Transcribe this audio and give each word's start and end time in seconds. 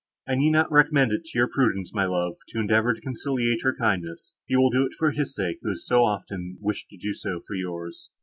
I 0.27 0.33
need 0.33 0.49
not 0.49 0.71
recommend 0.71 1.11
it 1.11 1.25
to 1.25 1.37
your 1.37 1.47
prudence, 1.47 1.93
my 1.93 2.05
love, 2.07 2.33
to 2.47 2.57
endeavour 2.59 2.91
to 2.95 3.01
conciliate 3.01 3.61
her 3.61 3.75
kindness; 3.75 4.33
you 4.47 4.59
will 4.59 4.71
do 4.71 4.89
this 4.89 4.97
for 4.97 5.11
his 5.11 5.35
sake, 5.35 5.59
who 5.61 5.69
has 5.69 5.87
often 5.91 6.57
wished 6.59 6.89
to 6.89 6.97
do 6.97 7.13
so 7.13 7.39
for 7.45 7.53
yours." 7.55 8.09